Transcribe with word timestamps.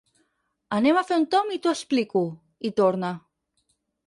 Anem 0.77 0.99
a 1.01 1.03
fer 1.09 1.19
un 1.23 1.27
tomb 1.35 1.53
i 1.57 1.59
t'ho 1.67 1.75
explico 1.75 2.25
—hi 2.31 2.73
torna. 2.83 3.13